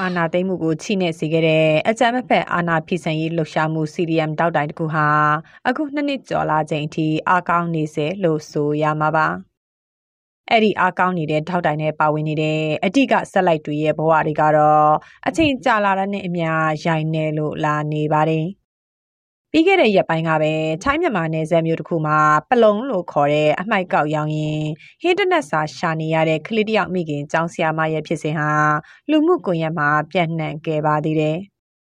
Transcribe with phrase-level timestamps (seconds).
[0.00, 5.06] အာဏာသိမ်းမှုကို ချိနဲ့စေခဲ့တဲ့ အကြမ်းမဖက် အာဏာဖီဆန်ရေးလှုပ်ရှားမှု CDM တောက်တိုင်တခုဟာ
[5.68, 9.26] အခုနှစ်နှစ်ကျော်လာချိန်အထိ အားကောင်းနေစေလို့ဆိုရမှာပါ
[10.50, 14.90] အဲ့ဒီအားကောင်းနေတဲ့ထောက်တိုင်နဲ့ပါဝင်နေတဲ့ အဓိကဆက်လိုက်တွေရဲ့ ဘဝတွေကတော့
[15.26, 16.48] အချိန်ကြာလာတဲ့နဲ့အမျှ
[16.86, 18.57] ရိုင်နေလို့လာနေပါတယ်
[19.58, 20.52] ပြီးခဲ့တဲ့ရက်ပိုင်းကပဲ
[20.84, 22.18] ထိုင်းမြန်မာနယ်စပ်မြို့တစ်ခုမှာ
[22.50, 24.64] ပလုံလို့ခေါ်တဲ့အမိုက်ကောက်ရောင်းရင်
[25.02, 28.50] ဟင်းတနက်စာရှာနေရတဲ့ကလေးတယောက်မိခင်ကျောင်းဆရာမရဲ့ဖြစ်စဉ်ဟာ
[29.10, 31.38] လူမှုကွန်ရက်မှာပြန့်နှံ့ခဲ့ပါသေးတယ်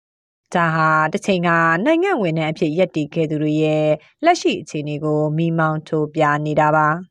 [0.54, 1.50] ။ဒါဟာတစ်ချိန်က
[1.86, 3.88] နိုင်ငံဝင်တဲ့အဖြစ်ရက်တည်ခဲ့သူတွေရဲ့
[4.26, 6.90] လက်ရှိအခြေအနေကိုမိမောင်းထိုးပြနေတာပါ။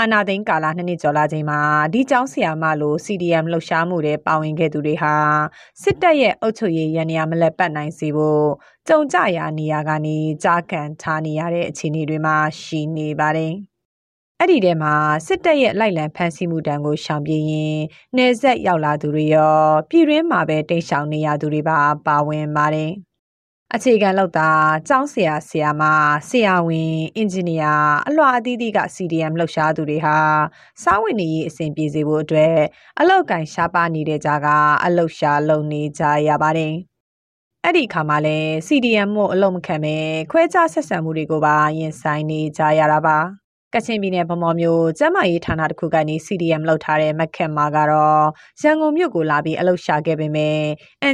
[0.00, 1.60] အာနာသိန်းကာလနှစ်နှစ်ကျော်လာချိန်မှာ
[1.92, 5.14] ဒီကျောင်းဆရာမလို CDM လှုပ်ရှားမှုတွေပါဝင်ခဲ့သူတွေဟာ
[5.82, 8.46] စစ်တပ်ရဲ့အုပ်ချုပ်ရေးရန်ရာမလက်ပတ်နိုင်စေဖို့
[8.88, 13.52] ကြုံကြရာနေရာကနေကြားကန်ထားနေရတဲ့အခြေအနေတွေမှာရှိနေပါတယ်။
[14.40, 14.94] အဲ့ဒီထဲမှာ
[15.26, 17.78] စစ်တပ်ရဲ့လိုက်လံဖမ်းဆီးမှုတံကိုရှောင်ပြေးရင်
[18.16, 19.56] နေဆက်ရောက်လာသူတွေရော
[19.90, 22.92] ပြည်တွင်းမှာပဲတိတ်ဆောင်နေရသူတွေပါပါဝင်ပါတယ်။
[23.74, 24.50] အခြေခံလောက်တာ
[24.88, 25.82] ကျောင်းဆရာဆရာမ
[26.28, 27.74] ဆရာဝန်အင်ဂျင်နီယာ
[28.08, 30.16] အလွှာအသီးသီးက CDM လှုပ်ရှားသူတွေဟာ
[30.82, 32.56] စားဝင်နေရေးအဆင်ပြေစေဖို့အတွက်
[33.00, 34.48] အလောက်ကင်ရှားပါနေတဲ့ကြားက
[34.84, 36.74] အလှုပ်ရှားလုပ်နေကြရပါတယ်။
[37.64, 39.96] အဲ့ဒီအခါမှာလဲ CDM မို့အလုံးမခံပဲ
[40.30, 43.18] ခွဲခြားဆက်ဆံမှုတွေကိုပါရင်ဆိုင်နေကြရတာပါ။
[43.74, 48.24] ကချင်ပြည်နယ်ဗမော်မြို့ ကျမ်းမာရေးဌာနတစ်ခုကနေ CDM လောက်ထားတဲ့မက်ခက်မာကတော့
[48.62, 50.58] ရန်ကုန်မြို့ကိုလာပြီး အလုပ်ရှာခဲ့ပေမဲ့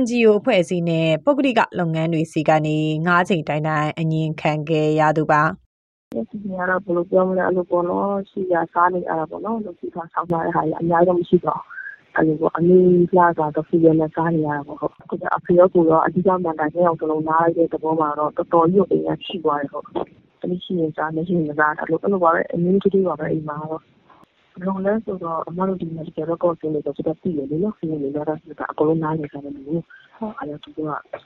[0.01, 2.77] NGO အဖွဲ့အစည်းနဲ့ ပုဂ္ဂလိကလုပ်ငန်းတွေစီကနေ
[3.07, 5.43] ၅ချိန်တိုင်းတိုင်းအငင်းခံခဲ့ရသူပါ
[6.31, 11.61] ဒီနေ့ကတော့ ဘယ်လိုပြောမလဲ အဲ့လိုပေါ့နော် ရှိရစားနေရတာပေါ့နော်လို့စီထားဆောင်ထားတဲ့ဟာကြီးအများကြီးမရှိတော့
[12.17, 19.87] အဲ့လိုပေါ့ အနည်းလာတာတော့ဖြစ်ရနေစားနေရတာပေါ့ဟုတ်အခုကအဖေရော ကိုရော အဓိကမှန်တိုင်းအောင်စလုံး နားလိုက်တဲ့ သဘောမှာတော့ တော်တော်ကြီးကိုအင်းရှိသွားတယ်ဟုတ်
[20.45, 28.35] သမီးရှိရင်စားမရှိရင်မစားအဲ့လိုအဲ့လိုပါပဲအမျိုးကြီးပါပဲအိမ်မှာတော့ဘယ်လိုလဲဆိုတော့အမတို့ဒီ medical record တွေတော့ကျွန်တော်သိတယ်လေနော်ဒီလိုတော့ဒါ
[28.73, 30.79] အကုန်လုံးနားလည်ကြတယ်လို့ဟုတ်အဲ့တော့သူက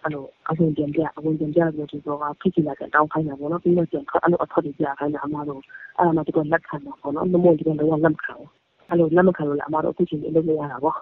[0.02, 2.08] အဲ့လိုအဝင်ပြန်ပြအဝင်ပြန်ပြလို့သူက
[2.40, 5.60] ဖိချလာတဲ့တောင်းခိုင်းတာပေါ့နော်ပြီးတော့ပြန်အဲ့လိုအထောက်တွေပြခိုင်းတာအမတို့
[5.96, 8.48] အဲ့ဒါမှသူကလက်ခံတာပေါ့နော်မမို့ဒီကတော့လက်မခံဘူး
[8.90, 10.96] အဲ့လိုလက်မခံလို့လည်းအမတို့အခုချိန်အလုပ်မရတာပေါ့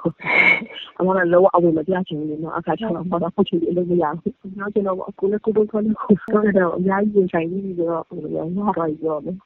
[0.99, 9.37] အမတို့လောအဝင်မပြချင်ဘူးနော်အခါကျတော့အမတို့အခုချိန်အလုပ်မရဘူးနောက်ကျတော့အခုလည်းကိုယ်တို့ခေါ်နေကိုယ်တော့အများကြီးဆိုင်ပြီးပြီးတော့ဟိုရရတော့ရောမယ်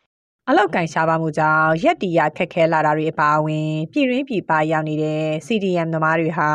[0.49, 6.50] အလောက်ကင်ရှားပါမှုကြောင့်ရက်တီရခက်ခဲလာတာတွေအပါအဝင်ပြည်ရင်းပြည်ပရောက်နေတဲ့ CDM သမားတွေဟာ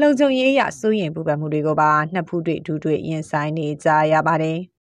[0.00, 4.58] လုံခြုံရေးအရစိုးရင်ပူပန်မှုတွေကိုပါနှစ်ဖူးတွေ့ဒူးတွေ့ရင်ဆိုင်နေကြရပါတယ်။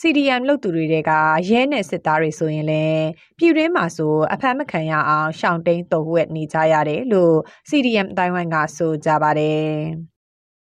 [0.00, 1.12] CDM လုပ်သူတွေက
[1.48, 3.06] ရဲနဲ့စစ်သားတွေဆိုရင်လည်း
[3.38, 7.36] ပြည်တွင်းမှာဆိုအဖမ်းမခံရအောင်ရှောင်တိန်တုံဝက်နေကြရတယ်လို့
[7.68, 9.68] CDM အတိုင်းဝိုင်းကဆိုကြပါတယ်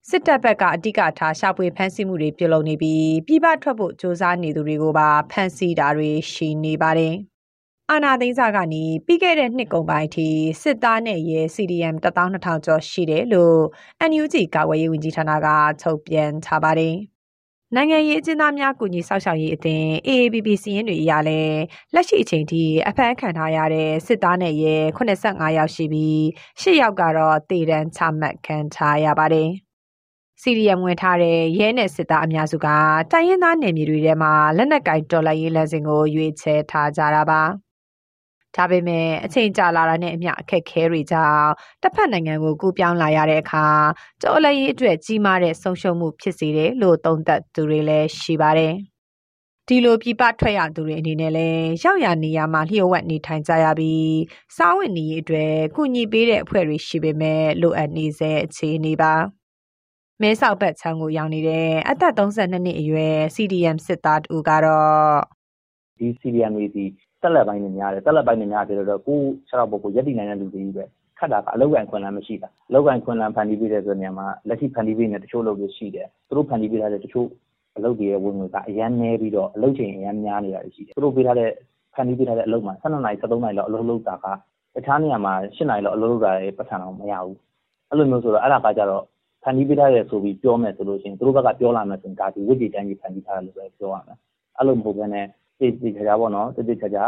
[0.10, 7.16] စစ်တပ်ဘက်ကအဓိကထားရှာဖွေဖမ်းဆီးမှုတွေပြုလုပ်နေပြီးပြည်ပထွက်ဖို့စ조사နေသူတွေကိုပါဖမ်းဆီးတာတွေရှိနေပါတယ်
[7.90, 10.28] အာနာသိန်းစာကနေပြီးခဲ့တဲ့နှစ်ကုန်ပိုင်းအထိ
[10.62, 13.60] စစ်သားနဲ့ရဲ CDM 12000ကျော်ရှိတယ်လို့
[14.10, 15.48] NUG ကာကွယ်ရေးဝန်ကြီးဌာနက
[15.82, 16.96] ထုတ်ပြန်ထားပါတယ်။
[17.76, 21.42] နိုင်ငံရေးအကျဉ်းသားများကူညီဆောက်ရှောက်ရေးအသင်း AABB စီးရင်တွေအရလဲ
[21.94, 26.18] လက်ရှိအချိန်ထိအဖမ်းခံထားရတဲ့စစ်သားနဲ့ရဲ85ယောက်ရှိပြီး
[26.62, 29.50] 10ယောက်ကတော့တေတန်းချမှတ်ခံထားရပါတယ်။
[30.42, 32.68] CDM ဝင်ထားတဲ့ရဲနဲ့စစ်သားအများစုက
[33.12, 37.42] တိုင်းရင်းသားနယ်မြေတွေထဲမှာလက်နက်ကင်တော်လှန်ရေးလမ်းစဉ်ကိုရွေးချယ်ထားကြတာပါ။
[38.56, 41.50] ဒါပေမဲ့အချိန်ကြာလာတာနဲ့အမျှအခက်ခဲတွေကြောင့်
[41.84, 43.68] တစ်ဖက်နိုင်ငံကိုကူးပြောင်းလာရတဲ့အခါ
[44.22, 48.74] ကြော်လက်ရေးအတွက်ကြီးမားတဲ့ဆုံးရှုံးမှုဖြစ်စေတယ်လို့သုံးသပ်သူတွေလည်းရှိပါတယ်။
[49.68, 54.20] ဒီလိုပြပထွက်ရသူတွေအနေနဲ့လည်းရောက်ရနေရမှာလျှို့ဝှက်နေထိုင်ကြရပြီး
[54.58, 59.14] စားဝတ်နေရေးအတွက်ကုညီပေးတဲ့အဖွဲ့တွေရှိပေမဲ့လိုအပ်နေစေအခြေအနေပါ။
[60.22, 65.20] မဲဆောက်ဘက်ချောင်းကိုရောက်နေတဲ့အသက်32နှစ်အရွယ် CDM စစ်သားတူကတော့
[65.98, 66.86] ဒီ CDM တွေဒီ
[67.22, 70.86] တက်လက်ပိုင်းတွေများတယ်တက်လက်ပိုင်းတွေများတယ်ဆိုတော့ကိုခြေထောက်ပေါ်ကိုရက်တည်နိုင်တဲ့လူတွေကြီးပဲ
[71.20, 77.28] ခတ်တာကအလောက်ကန်ခွင့်လန်းမရှိတာအလောက်ကန်ခွင့်လန်းဖန်တီးပေးတဲ့ဆိုတဲ့နေရာမှာလက်ရှိဖန်တီးပေးနေတဲ့တချို့လုပ်တွေရှိတယ်သူတို့ဖန်တီးပေးထားတဲ့တချို့
[77.78, 81.50] အလုပ်တွေရဲ့ဝင်ငွေကအရန်နေပြီးတော့အလုပ်ချိန်အရန်များနေတာရှိတယ်သူတို့ပေးထားတဲ့
[81.94, 84.26] ဖန်တီးပေးထားတဲ့အလုပ်မှာ12နာရီ13နာရီလောက်အလုပ်လုပ်တာက
[84.76, 87.38] တခြားနေရာမှာ7နာရီလောက်အလုပ်လုပ်တာရဲ့ပတ်စံတော့မရဘူး
[87.90, 89.04] အဲ့လိုမျိုးဆိုတော့အဲ့ဒါကကြတော့
[89.44, 94.18] ဖန်တီးပေးထားရဆိုပြီးပြောမယ်ဆိုလို့ရှိရင်သူတို့ဘက်ကပြောလာမယ်ဆိုရင်ဒါဒီဝိဇ္ဇာတန်းကြီးဖန်တီးထားတယ်လို့ပဲပြောရမယ်
[94.58, 95.26] အဲ့လိုမဟုတ်ဘဲနဲ့
[95.60, 97.04] သေသေချာချာပေါ့နော်သေသေချာချာ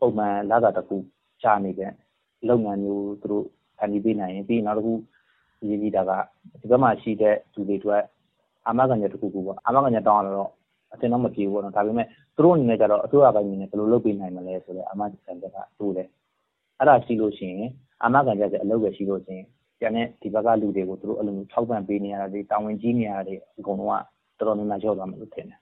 [0.00, 0.96] ပုံမှန်လစာတစ်ခု
[1.42, 1.92] ချနေတဲ့
[2.48, 3.44] လုပ်ငန်းမျိုးသူတို့
[3.78, 4.94] ဖန်တီးပေးနိုင်ရင်ပြီးနောက်တစ်ခု
[5.60, 6.10] အရေးကြီးတာက
[6.60, 8.02] ဒီဘက်မှာရှိတဲ့လူတွေအတွက်
[8.66, 10.50] အာမခံချက်တစ်ခုခုပေါ့အာမခံချက်တောင်းရတော့
[10.92, 12.06] အတင်တော့မပြေဘူးပေါ့နော်ဒါပေမဲ့
[12.36, 16.08] သူတို့အနေနဲ့ကြတော့အစိုးရပိုင်းအနေနဲ့ဘယ်လိုလုပ်ပေးနိုင်မလဲဆိုတော့အာမခံချက်ကတိုးတယ်
[16.78, 17.70] အဲ့ဒါရှိလို့ရှိရင်
[18.02, 19.46] အာမခံချက်ကအလုပ်ပဲရှိလို့ရှိရင်
[19.80, 24.02] ကျန်တဲ့ဒီဘက်ကလူတွေကိုသူတို့အဲ့လိုမျိုးထောက်ပံ့ပေးနေရတာတွေတာဝန်ကြီးနေရတာတွေအကုန်လုံး
[24.38, 25.58] ကတော်တော်များများရောက်သွားမှာလို့ထင်တယ်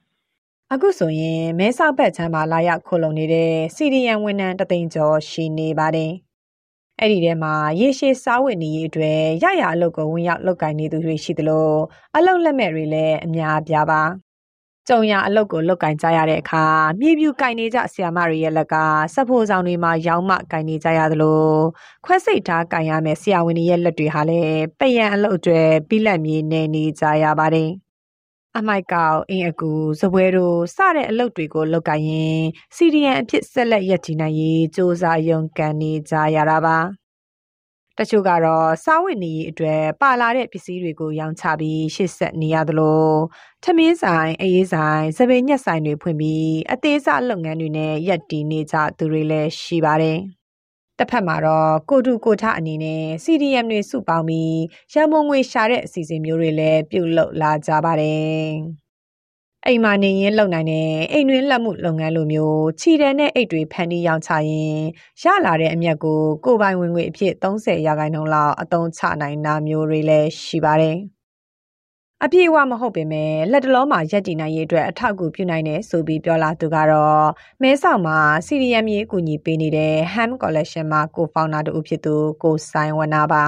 [0.73, 6.11] အခုဆိုရင်မဲဆောက်ဘက်ချမ်းမှာလာရောက်ခိုလုံနေတဲ့ CDN ဝန်ထမ်းတသိန်းကျော်ရှိနေပါတယ်။
[6.99, 11.69] အဲ့ဒီထဲမှာရေရှည်စားဝတ်နေရေးအတွက်ရရအလုပ်ကိုဝင်ရောက်လုပ်ကိုင်နေသူတွေရှိသလို
[12.15, 14.01] အလုပ်လက်မဲ့တွေလည်းအများအပြားပါ။
[14.87, 16.65] ကြုံရအလုပ်ကိုလုပ်ကင်ကြရတဲ့အခါ
[16.99, 18.75] မြေပြူကင်နေကြဆီယာမတွေရဲ့လက်က
[19.13, 21.41] စဖို့ဆောင်တွေမှာရောင်းမကင်နေကြရသလို
[22.05, 27.71] ခွဲစိတ်ထားကင်ရမယ်ဆီယာဝန်တွေရဲ့လက်တွေဟာလည်းပယံအလုပ်တွေပြီးလက်မြေနေနေကြရပါတယ်။
[28.59, 29.71] အမိုက်ကောက်အင်းအကူ
[30.01, 32.39] ဇပွဲတို့စတဲ့အလုပ်တွေကိုလုပ်ကိုင်ရင်
[32.75, 36.77] CDN အဖြစ်ဆက်လက်ရည်တည်နိုင်ရေးစ조사ရုံကန်နေကြရတာပါ
[37.97, 43.07] တချို့ကတော့စားဝတ်နေရေးအတွက်ပါလာတဲ့ပစ္စည်းတွေကိုရောင်းချပြီးရှစ်ဆက်နေရသလို
[43.63, 50.19] ထမင်းဆိုင်အေးဆိုင်စပင်းညက်ဆိုင်တွေဖွင့်ပြီးအသေးစားလုပ်ငန်းတွေနဲ့ရပ်တည်နေကြသူတွေလည်းရှိပါတယ်။
[50.99, 54.55] တစ်ဖက်မှာတော့ကိုတူကိုထအနေနဲ့ CDM တွေစုပေါင်းပြီး
[54.93, 58.43] ရမုံငွေရှာတဲ့အစီအစဉ်မျိုးတွေလည်းပြုလုပ်လာကြပါတယ်။
[59.65, 64.79] အိမ်မှာနေရင်လုပ်နိုင်တဲ့အိမ်တွင်းလက်မှုလုပ်ငန်းလိုမျိုးခြိတဲ့နဲ့အိတ်တွေဖန်တီးရောင်းချရင်
[65.23, 70.97] ရလာတဲ့အမြတ်ကိုကိုပိုင်ဝင်ငွေအဖြစ်30ရာခိုင်နှုန်းလောက်အသုံးချနိုင်တာမျိုးတွေလည်းရှိပါတယ်။
[72.25, 77.25] အပြည့်အဝမဟုတ်ပေမဲ့လက်တလုံးမှာရက်တည်နိုင်ရေးအတွက်အထောက်အကူပြုနိုင်တယ်ဆိုပြီးပြောလာသူကတော့
[77.61, 78.17] မဲဆောက်မှာ
[78.47, 83.43] CDM ရေးအကူအညီပေးနေတဲ့ Ham Collection မှာကိုဖောင်နာတူဖြစ်သူကိုဆိုင်ဝနာပါ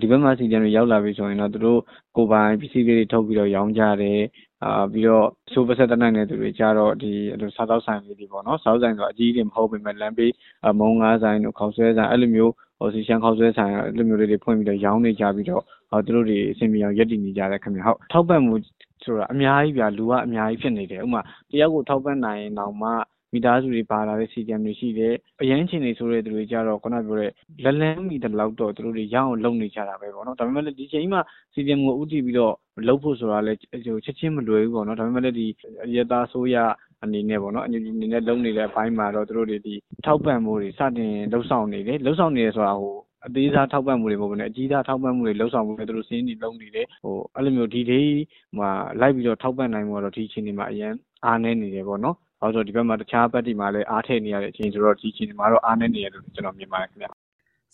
[0.00, 1.80] ဒီဘက်မှာ CDM တွေရောက်လာပြီဆိုရင်တော့သူတို့
[2.16, 4.20] ကိုပိုင်ပစ္စည်းလေးတွေထုတ်ပြီးတော့ရောင်းကြတယ်
[4.64, 10.32] အာပြီးတော့ဆိုးပဆက်တနိုင်တဲ့သူတွေကြတော့ဒီအဲ့လိုစားသောက်ဆိုင်လေးတွေပေါ့နော်စားသောက်ဆိုင်ဆိုအကြီးကြီးမဟုတ်ပေမဲ့လမ်းဘေး
[10.80, 18.54] မုံငါးဆိုင်တို့ခေါက်ဆွဲဆိုင်အဲ့လိုမျိုး ဟိုစီရှန်ခေါက်ဆွဲဆိုင်အဲ့လိုမျိုးလေးတွေဖွင့်ပြီးတော့ရောင်းနေကြပြီးတော့ဟိုသူတို့တွေအဆင်ပြေအောင်ရက်တည်နေကြတယ်ခင်ဗျဟုတ်ထောက်ပံ့မှု
[19.04, 21.20] ဆိုတာအများကြီးဗျာလူကအများကြီးဖြစ်နေတယ်ဥမာ
[21.50, 22.90] တယောက်ကိုထောက်ပံ့နိုင်ရင်တော့မှ
[23.32, 27.30] မိသားစုတွေပါလာတဲ့ CDM တွေရှိတယ်။အရန်ချင်နေဆိုတဲ့သူတွေကြတော့ခုနပြောတဲ့
[27.64, 31.20] လက်လန်းမိတဲ့လောက်တော့သူတို့တွေရအောင်လုပ်နေကြတာပဲပေါ့နော်။ဒါပေမဲ့လည်းဒီချိန်မှာ
[31.54, 32.54] CDM ကိုဥတည်ပြီးတော့
[32.88, 33.64] လုပ်ဖို့ဆိုတာလည်းချ
[34.10, 35.46] က်ချင်းမလွယ်ဘူးပေါ့နော်။ဒါပေမဲ့လည်းဒီ
[35.84, 36.56] အရတာဆိုရ
[37.06, 39.74] အနေနဲ့ပေါ့နော်အညီအနေနဲ့လုံနေတဲ့အပိုင်းမှာတော့သူတို့တွေဒီ
[40.06, 48.10] ထောက်ပံ့မှုတွေစတင်လှုပ်ဆောင်နေတယ်လှုပ်ဆောင်နေတယ်ဆိုတာဟိုအသေးစားထောက်ပံ့မှုတွေမဟုတ်ဘဲနဲ့အကြီးသားထောက်ပံ့မှုတွေလှုပ်ဆောင်မှုတွေသူတို့စင်းနေလုံးနေတယ်ဟိုအဲ့လိုမျိုးဒီဒေး
[48.58, 48.70] မှာ
[49.00, 50.92] လိုက်ပြီးတော့ထောက်ပံ့နိုင်မှုတော့ဒီအချိန်ဒီမှာအရင်
[51.24, 57.08] အားနေနေတယ်ပေါ့နော်။ဘာလို့ဆိုဒီဘက်မှာတခြားဘက်ဒီမှာလည်းအားထည့်နေရတဲ့အချိန်ဆိုတော့ဒီအချိန်ဒီမှာတော့အားနေနေရလို့ကျွန်တော်မြင်ပါတယ်ခင်ဗျ။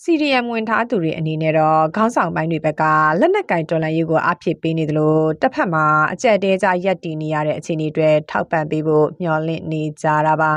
[0.04, 2.82] CDM ဝင်ထားသူတွေအနေနဲ့တော့ခေါင်းဆောင်ပိုင်းတွေဘက်က
[3.20, 10.52] လက်နက်ကင်တော်လှန်ရေးကိုအဖြစ်ပေးနေသလိုတစ်ဖက်မှာအကြက်တဲကြရက်တည်နေရတဲ့အခြေအနေတွေထောက်ပံ့ပေးဖို့မျှော်လင့်နေကြတာပါ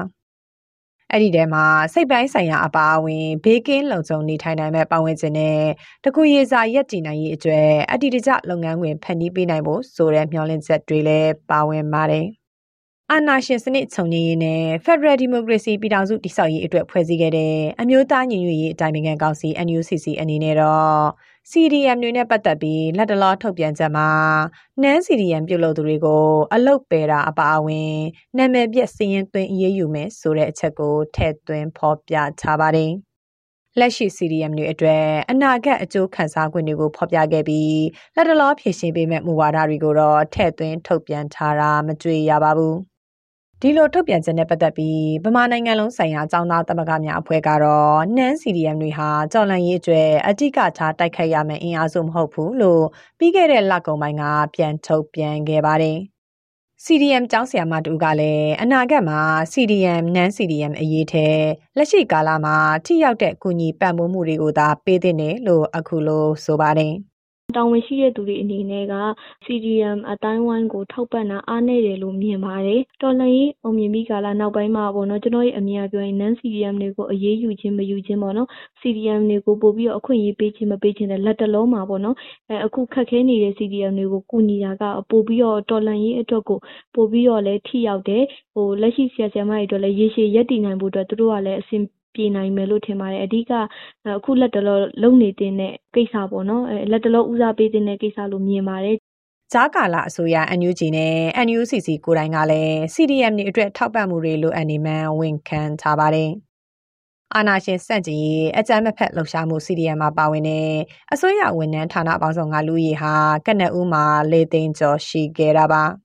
[1.11, 5.59] အဲ့ဒီထဲမှာစိတ်ပိုင်းဆိုင်ရာအပါအဝင်ဘေးကင်းလုံခြုံနေထိုင်နိုင်မဲ့ပတ်ဝန်းကျင်နဲ့
[6.03, 12.27] တကူရေစာရက်တည်နိုင်ရေးအတွက်အတ္တိတကျလုပ်ငန်းဝင်ဖန်တီးပေးနိုင်ဖို့ဆိုတဲ့မျှော်လင့်ချက်တွေလည်းပါဝင်ပါတယ်။
[13.11, 20.99] အာဏာရှင်စနစ်ချုပ်ငြိမ်းရေးနဲ့ Federal Democracy ပြည်ထောင်စုတည်ဆောက်ရေးအတွက် ဖွဲ့စည်းခဲ့တဲ့အမျိုးသားညီညွတ်ရေးအတိုင်းအမြံကောင်စီ NUCC အနေနဲ့တော့
[21.51, 24.09] CDM တွေနဲ့ပတ်သက်ပြီးလက်တလောထုတ်ပြန်ချက်မှာ
[24.81, 27.95] နန်း CDM ပြုတ်လို့သူတွေကို အလုတ်ပယ်တာအပါအဝင်
[28.37, 32.91] နာမည်ပြက်စည်ရင်သွင်းအရေးယူမယ်ဆိုတဲ့အချက်ကိုထည့်သွင်းဖော်ပြထားပါတယ်။
[33.79, 37.81] လက်ရှိ CDM တွေအတွက်အနာဂတ်အကျိုးခံစား권တွေကိုဖော်ပြခဲ့ပြီး
[38.15, 42.75] လက်တလောဖြည့်ရှင်းပေးမဲ့မူဝါဒတွေကိုတော့ထည့်သွင်းထုတ်ပြန်ထားတာမတွေ့ရပါဘူး။
[43.61, 52.83] ဒီလိုထုတ်ပြန်ချက်နဲ့ပတ်သက်ပြီးဗမာနိုင်ငံလုံးဆိုင်ရာအကြောင်းသားသမဂ္ဂများအဖွဲ့ကတော့နန်း CDM တွေဟာကြော်လန့်ရေးအတွက်အတိကထားတိုက်ခိုက်ရမယ့်အင်အားစုမဟုတ်ဘူးလို့
[53.17, 54.23] ပြီးခဲ့တဲ့လကုန်ပိုင်းက
[54.55, 55.97] ပြန်ထုတ်ပြန်ခဲ့ပါတယ်။
[56.85, 59.21] CDM ကျောင်းဆရာမတူကလည်းအနာဂတ်မှာ
[59.53, 61.27] CDM နန်း CDM အရေးထဲ
[61.77, 66.95] လက်ရှိကာလမှာထိရောက်တဲ့ကုညီပံ့ပိုးမှုတွေကိုသာပေးသင့်တယ်လို့အခုလိုဆိုပါတယ်။
[67.55, 68.95] တာဝန်ရှိတဲ့သူတွေအနေနဲ့က
[69.45, 78.47] CDM အသိုင်းအဝိုင်းကို ထောက်ပံ့တာအားနည်းတယ်လို့မြင်ပါတယ်။တော်လှန်ရေးအောင်မြင်ပြီးကာလနောက်ပိုင်းမှာပေါ့နော်ကျနော့်ရဲ့အမြင်အရပြောရင် Non-CDM တွေကိုအရေးယူခြင်းမယူခြင်းပေါ့နော်။
[78.81, 82.15] CDM တွေကိုပိုပြီးတော့အခွင့်အရေးပေးခြင်းမပေးခြင်းထက်လတ်တလောမှာပေါ့နော်
[82.65, 86.59] အခုခက်ခဲနေတဲ့ CDM တွေကိုကူညီတာကပိုပြီးတော့တော်လှန်ရေးအတွက်ကို
[86.95, 88.23] ပိုပြီးတော့လည်းထိရောက်တယ်။
[88.81, 91.81] လက်ရှိဆရာ၊ဆရာမတွေအတွက်လည်းရေရှည်ရပ်တည်နိုင်ဖို့အတွက်သူတို့ကလည်းအဆင်
[92.15, 93.51] ပြေနိုင်မယ်လို့ထင်ပါတယ်။အဓိက
[94.17, 98.97] အခုလတ်တလောလုပ်နေသင့်တဲ့ကိစ္စပေါ့နော်။လတ်တလောဦးစားပေးသင့်တဲ့ကိစ္စလို့မြင်ပါတယ်။”
[99.53, 106.31] ကြားကာလအစိုးရ NUG နဲ့ NUCC ကိုယ်တိုင်ကလည်း CDM တွေအတွက်ထောက်ပံ့မှုတွေလိုအပ်နေမှန်းဝန်ခံထားပါတယ်။
[107.35, 110.69] အာဏာရှင်ဆန့်ကျင်ရေးအကြမ်းမဖက်လှုပ်ရှားမှု CDM မှာပါဝင်တဲ့
[111.13, 113.13] အစိုးရဝန်ထမ်းဌာနပေါင်းစုံကလူဦးရေဟာ
[113.45, 116.04] ကနဦးမှာ၄သိန်းကျော်ရှိခဲ့တာပါ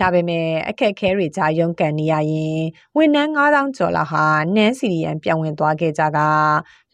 [0.00, 2.60] ဒါပေမဲ့အခက်အခဲတွေကြားရုန်းကန်နေရရင်
[2.96, 6.18] ဝန်ထမ်း9000ကျော်လောက်ဟာနန်းစီရီယန်ပြောင်းဝင်သွားခဲ့ကြက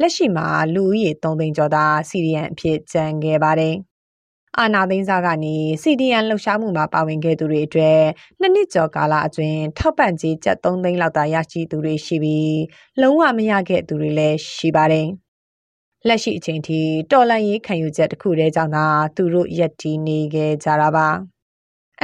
[0.01, 3.77] လက်ရှိမှာလူဦးရေ3သိန်းကျော်သာစီရီယန်အဖြစ်ကျန်ခဲ့ပါတယ်။
[4.59, 8.01] အာနာသိန်းစားကနေ CDN လှုပ်ရှားမှုမှာပါဝင်ခဲ့သူတွေအတွက်
[8.41, 12.59] နှစ်နှစ်ကျော်ကာလအတွင်းထောက်ပံ့ကြေးကျပ်3သိန်းလောက်သာရရှိသူတွေရှိပြီး
[13.01, 15.09] လုံးဝမရခဲ့သူတွေလည်းရှိပါတယ်။
[16.09, 16.81] လက်ရှိအချိန်ထိ
[17.13, 18.87] တော်လန်ရေးခံယူချက်တစ်ခုတည်းကြောင့်သာ
[19.17, 21.09] သူတို့ရက်တီနေခဲ့ကြတာပါ။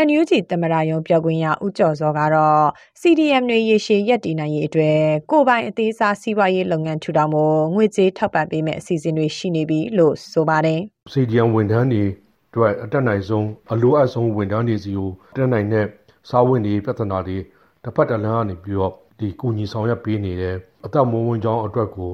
[0.07, 2.65] NUG သမ္မတရုံးပြောခွင့်ရဦးကျော်စောကတော့
[3.01, 4.99] CDM တွေရေရှည်ရပ်တည်နိုင်ရေးအတွက်
[5.31, 10.81] ကိုယ်ပိုင်အသေးစားစီးပွားရေးလုပ်ငန်းထူထောင်ဖို့ငွေကြေးထောက်ပံ့ပေးမယ့်အစီအစဉ်တွေရှိနေပြီလို့ဆိုပါတယ်။
[11.13, 12.05] CDM ဝန်ထမ်းတွေ
[12.51, 15.87] အတွက်အတက်နိုင်ဆုံးအလိုအပ်ဆုံးဝန်ထမ်းတွေစီကိုတက်နိုင်တဲ့
[16.31, 17.39] စားဝင်တွေပြဿနာတွေ
[17.85, 22.13] တစ်ဖက်တစ်လမ်းကနေပြီးတော့ဒီကုညီဆောင်ရွက်ပေးနေတယ်အသက်မွေးဝမ်းကြောင်းအတွက်ကို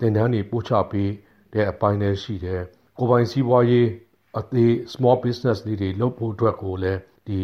[0.00, 1.10] တင်တန်းတွေပို့ချပေး
[1.52, 2.62] တဲ့အပိုင်းလည်းရှိတယ်
[2.98, 3.86] ကိုပိုင်စီးပွားရေး
[4.38, 7.40] အသေး small business တွေတွေလုပ်ဖို့အတွက်ကိုလည်းဒီ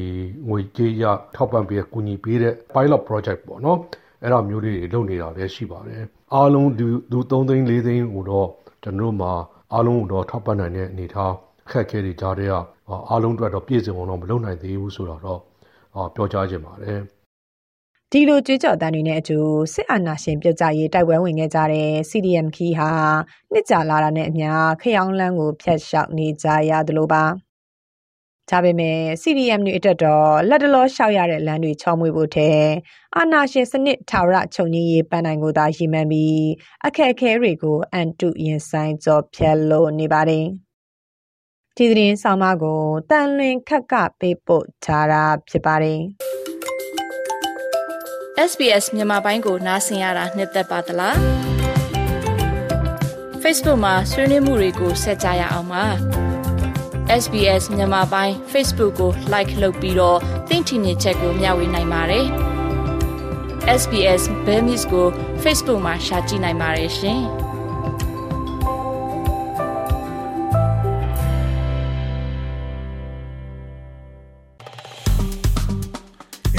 [0.49, 3.79] ငွေကြေးရထောက်ပံ့ပေးကူညီပေးတဲ့ pilot project ပေါ့နော်
[4.23, 6.03] အဲ့ဒါမျိုးလေးတွေလုပ်နေတာလည်းရှိပါတယ်
[6.35, 8.49] အားလုံးဒီသူ3သိန်း4သိန်းကိုတော့
[8.83, 9.33] ကျွန်တော်တို့မှာ
[9.73, 11.33] အားလုံးကိုတော့ထောက်ပံ့နိုင်တဲ့အနေထား
[11.67, 12.51] အခက်အခဲတွေကြားတဲ့
[13.11, 15.21] အားလုံးအတွက်တော့ပြည့်စုံအောင်တော့မလုပ်နိုင်သေးဘူးဆိုတော့
[16.15, 17.01] ပြောကြားခြင်းပါတယ်
[18.13, 19.39] ဒီလိုကြွေးကြော်တန်းတွေနဲ့အတူ
[19.75, 22.91] စစ်အာဏာရှင်ပြုတ်ကြရေးတိုက်ပွဲဝင်ခဲ့ကြတဲ့ CDM ခီးဟာ
[23.53, 24.51] နှစ်ကြာလာတာနဲ့အမျှ
[24.83, 27.25] ခရောင်းလန်းကိုဖျက်လျှောက်နေကြရသလိုပါ
[28.51, 32.51] ဒါပေမဲ့ CDM တွေအတွက်တော့လက်တလောလျှောက်ရတဲ့လမ်းတွေချောမွေဖို့ထဲ
[33.17, 36.47] အာနာရှင်စနစ်ထာဝရချုပ်ငြိရေးပန်းနိုင်ကိုသာရည်မှန်းပြီး
[36.87, 40.47] အခက်အခဲတွေကိုအန်တုရင်ဆိုင်ကြော်ဖြတ်လို့နေပါတယ်
[41.77, 46.01] ဒီသတင်းဆောင်မကိုတန်လွင်ခက်ကပေးပို့ထားတာဖြစ်ပါတယ်
[48.37, 51.17] SBS မြန်မာပိုင်းကိုနားဆင်ရတာနှစ်သက်ပါတလား
[53.43, 55.85] Facebook မှာဆွေးနွေးမှုတွေကိုဆက်ကြရအောင်ပါ
[57.23, 62.27] SBS မြန်မာပိုင်း Facebook ကို like လုပ်ပြီးတော့သင်ချင်တဲ့ချက်ကိုမျှဝေနိုင်ပါတယ်။
[63.81, 65.07] SBS Bemis ကို
[65.43, 67.21] Facebook မှာ share ကြည့်နိုင်ပါတယ်ရှင်။